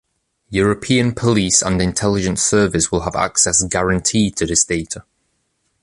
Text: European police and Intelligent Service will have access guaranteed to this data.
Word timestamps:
European 0.49 1.13
police 1.13 1.61
and 1.61 1.79
Intelligent 1.79 2.39
Service 2.39 2.91
will 2.91 3.01
have 3.01 3.15
access 3.15 3.61
guaranteed 3.61 4.35
to 4.37 4.47
this 4.47 4.63
data. 4.65 5.03